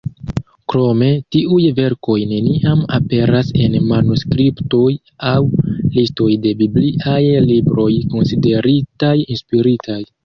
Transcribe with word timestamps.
Krome 0.71 1.09
tiuj 1.35 1.65
verkoj 1.79 2.15
neniam 2.31 2.81
aperas 2.97 3.51
en 3.65 3.77
manuskriptoj 3.91 4.87
aŭ 5.35 5.45
listoj 5.99 6.31
de 6.47 6.57
bibliaj 6.63 7.23
libroj 7.53 7.89
konsideritaj 8.17 9.17
inspiritaj. 9.23 10.01